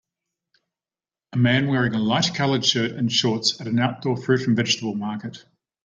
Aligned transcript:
A 1.33 1.37
man 1.37 1.67
wearing 1.67 1.93
a 1.93 1.99
light 1.99 2.33
colored 2.33 2.65
shirt 2.65 2.89
and 2.93 3.11
shorts 3.13 3.61
at 3.61 3.67
an 3.67 3.77
outdoor 3.77 4.17
fruit 4.17 4.47
and 4.47 4.57
vegetable 4.57 4.95
market. 4.95 5.45